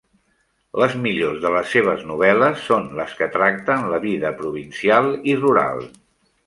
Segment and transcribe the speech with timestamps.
[0.83, 5.89] Les millors de les seves novel·les són les que tracten la vida provincial i rural.